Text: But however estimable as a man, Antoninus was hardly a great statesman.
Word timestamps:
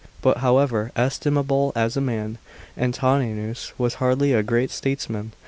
But 0.23 0.37
however 0.37 0.91
estimable 0.95 1.71
as 1.75 1.95
a 1.95 2.01
man, 2.01 2.39
Antoninus 2.75 3.71
was 3.77 3.93
hardly 4.01 4.33
a 4.33 4.41
great 4.41 4.71
statesman. 4.71 5.31